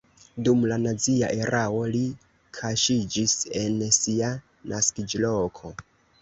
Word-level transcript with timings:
Dum 0.45 0.61
la 0.69 0.77
nazia 0.85 1.27
erao 1.43 1.83
li 1.95 2.01
kaŝiĝis 2.59 3.37
en 3.61 3.77
sia 3.99 4.31
naskiĝloko. 4.73 5.73